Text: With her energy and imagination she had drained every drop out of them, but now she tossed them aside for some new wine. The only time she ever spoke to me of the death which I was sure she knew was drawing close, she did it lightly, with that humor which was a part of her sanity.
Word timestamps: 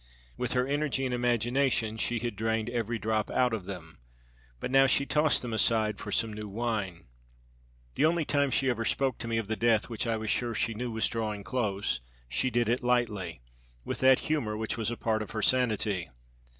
With 0.35 0.53
her 0.53 0.65
energy 0.65 1.05
and 1.05 1.13
imagination 1.13 1.95
she 1.99 2.17
had 2.17 2.35
drained 2.35 2.71
every 2.71 2.97
drop 2.97 3.29
out 3.29 3.53
of 3.53 3.65
them, 3.65 3.99
but 4.59 4.71
now 4.71 4.87
she 4.87 5.05
tossed 5.05 5.43
them 5.43 5.53
aside 5.53 5.99
for 5.99 6.11
some 6.11 6.33
new 6.33 6.47
wine. 6.47 7.05
The 7.93 8.05
only 8.05 8.25
time 8.25 8.49
she 8.49 8.67
ever 8.67 8.83
spoke 8.83 9.19
to 9.19 9.27
me 9.27 9.37
of 9.37 9.45
the 9.47 9.55
death 9.55 9.91
which 9.91 10.07
I 10.07 10.17
was 10.17 10.31
sure 10.31 10.55
she 10.55 10.73
knew 10.73 10.89
was 10.91 11.07
drawing 11.07 11.43
close, 11.43 12.01
she 12.27 12.49
did 12.49 12.67
it 12.67 12.81
lightly, 12.83 13.41
with 13.85 13.99
that 13.99 14.21
humor 14.21 14.57
which 14.57 14.75
was 14.75 14.89
a 14.89 14.97
part 14.97 15.21
of 15.21 15.29
her 15.37 15.43
sanity. 15.43 16.09